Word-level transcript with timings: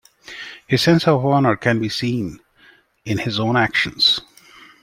His 0.65 0.81
sense 0.81 1.07
of 1.07 1.23
honor 1.23 1.55
can 1.55 1.79
be 1.79 1.87
seen 1.87 2.39
in 3.05 3.19
his 3.19 3.39
own 3.39 3.55
actions. 3.55 4.19